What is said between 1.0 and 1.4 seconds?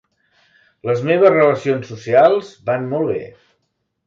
meves